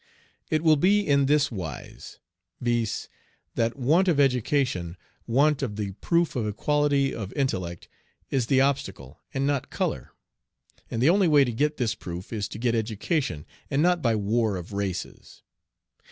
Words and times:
It 0.49 0.63
will 0.63 0.77
be 0.77 1.01
in 1.07 1.27
this 1.27 1.51
wise, 1.51 2.19
viz., 2.59 3.07
that 3.53 3.75
want 3.77 4.07
of 4.07 4.19
education, 4.19 4.97
want 5.27 5.61
of 5.61 5.75
the 5.75 5.91
proof 6.01 6.35
of 6.35 6.47
equality 6.47 7.13
of 7.13 7.31
intellect, 7.33 7.87
is 8.31 8.47
the 8.47 8.61
obstacle, 8.61 9.19
and 9.31 9.45
not 9.45 9.69
color. 9.69 10.13
And 10.89 11.03
the 11.03 11.09
only 11.11 11.27
way 11.27 11.43
to 11.43 11.51
get 11.53 11.77
this 11.77 11.93
proof 11.93 12.33
is 12.33 12.47
to 12.47 12.57
get 12.57 12.73
education, 12.73 13.45
and 13.69 13.83
not 13.83 14.01
by 14.01 14.15
"war 14.15 14.57
of 14.57 14.73
races." 14.73 15.43